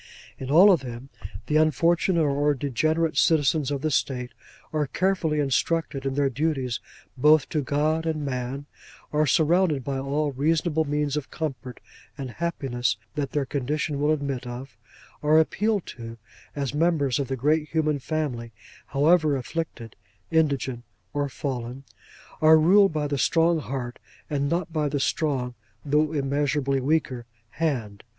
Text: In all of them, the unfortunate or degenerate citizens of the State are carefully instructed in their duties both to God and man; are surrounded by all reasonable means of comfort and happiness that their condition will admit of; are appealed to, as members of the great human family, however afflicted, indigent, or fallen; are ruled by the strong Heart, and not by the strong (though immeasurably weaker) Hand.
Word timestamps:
In 0.39 0.49
all 0.49 0.71
of 0.71 0.79
them, 0.79 1.09
the 1.45 1.57
unfortunate 1.57 2.23
or 2.25 2.55
degenerate 2.55 3.17
citizens 3.17 3.69
of 3.69 3.81
the 3.83 3.91
State 3.91 4.31
are 4.73 4.87
carefully 4.87 5.39
instructed 5.39 6.07
in 6.07 6.15
their 6.15 6.27
duties 6.27 6.79
both 7.17 7.47
to 7.49 7.61
God 7.61 8.07
and 8.07 8.25
man; 8.25 8.65
are 9.13 9.27
surrounded 9.27 9.83
by 9.83 9.99
all 9.99 10.31
reasonable 10.31 10.85
means 10.85 11.15
of 11.17 11.29
comfort 11.29 11.79
and 12.17 12.31
happiness 12.31 12.97
that 13.13 13.33
their 13.33 13.45
condition 13.45 13.99
will 14.01 14.09
admit 14.11 14.47
of; 14.47 14.75
are 15.21 15.37
appealed 15.39 15.85
to, 15.85 16.17
as 16.55 16.73
members 16.73 17.19
of 17.19 17.27
the 17.27 17.35
great 17.37 17.69
human 17.69 17.99
family, 17.99 18.51
however 18.87 19.37
afflicted, 19.37 19.95
indigent, 20.31 20.83
or 21.13 21.29
fallen; 21.29 21.83
are 22.41 22.57
ruled 22.57 22.91
by 22.91 23.05
the 23.05 23.19
strong 23.19 23.59
Heart, 23.59 23.99
and 24.31 24.49
not 24.49 24.73
by 24.73 24.89
the 24.89 24.99
strong 24.99 25.53
(though 25.85 26.11
immeasurably 26.11 26.81
weaker) 26.81 27.27
Hand. 27.51 28.03